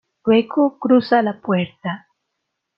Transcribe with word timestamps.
Luego 0.25 0.79
cruza 0.79 1.21
la 1.21 1.39
puerta. 1.41 2.07